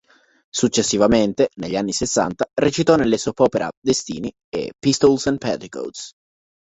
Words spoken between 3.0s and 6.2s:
soap opera "Destini" e "Pistols'n'Petticoats".